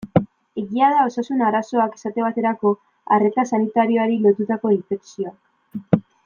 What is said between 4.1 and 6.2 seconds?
lotutako infekzioak.